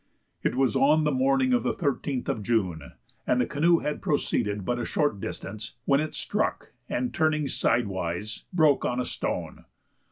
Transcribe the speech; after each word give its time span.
It 0.41 0.55
was 0.55 0.75
on 0.75 1.03
the 1.03 1.11
morning 1.11 1.53
of 1.53 1.61
the 1.61 1.75
13th 1.75 2.27
of 2.27 2.41
June, 2.41 2.93
and 3.27 3.39
the 3.39 3.45
canoe 3.45 3.81
had 3.81 4.01
proceeded 4.01 4.65
but 4.65 4.79
a 4.79 4.83
short 4.83 5.19
distance, 5.21 5.73
when 5.85 5.99
it 5.99 6.15
struck, 6.15 6.71
and, 6.89 7.13
turning 7.13 7.47
sidewise, 7.47 8.45
broke 8.51 8.83
on 8.83 8.99
a 8.99 9.05
stone. 9.05 9.65